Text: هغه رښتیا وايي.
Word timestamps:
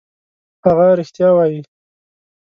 هغه 0.65 0.85
رښتیا 0.99 1.29
وايي. 1.35 1.61